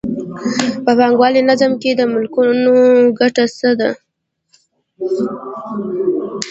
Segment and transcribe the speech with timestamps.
[0.83, 2.77] په پانګوالي نظام کې د مالکانو
[3.19, 3.89] ګټه څه ده